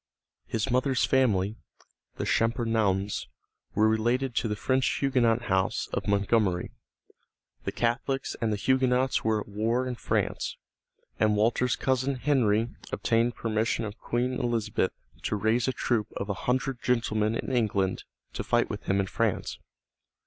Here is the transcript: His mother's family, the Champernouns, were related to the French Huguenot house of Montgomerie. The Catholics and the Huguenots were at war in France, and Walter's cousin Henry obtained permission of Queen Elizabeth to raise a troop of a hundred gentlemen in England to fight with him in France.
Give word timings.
His 0.47 0.71
mother's 0.71 1.05
family, 1.05 1.57
the 2.15 2.25
Champernouns, 2.25 3.27
were 3.75 3.87
related 3.87 4.33
to 4.37 4.47
the 4.47 4.55
French 4.55 4.89
Huguenot 4.99 5.43
house 5.43 5.89
of 5.93 6.07
Montgomerie. 6.07 6.71
The 7.65 7.71
Catholics 7.71 8.35
and 8.41 8.51
the 8.51 8.55
Huguenots 8.57 9.23
were 9.23 9.41
at 9.41 9.47
war 9.47 9.85
in 9.85 9.93
France, 9.93 10.57
and 11.19 11.35
Walter's 11.35 11.75
cousin 11.75 12.15
Henry 12.15 12.69
obtained 12.91 13.35
permission 13.35 13.85
of 13.85 13.99
Queen 13.99 14.33
Elizabeth 14.39 14.93
to 15.21 15.35
raise 15.35 15.67
a 15.67 15.71
troop 15.71 16.07
of 16.17 16.29
a 16.31 16.49
hundred 16.49 16.81
gentlemen 16.81 17.35
in 17.35 17.51
England 17.55 18.03
to 18.33 18.43
fight 18.43 18.71
with 18.71 18.85
him 18.85 18.99
in 18.99 19.05
France. 19.05 19.59